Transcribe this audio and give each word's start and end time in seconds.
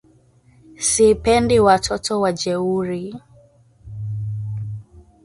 Sipendi 0.77 1.59
watoto 1.59 2.21
wajeuri 2.21 3.15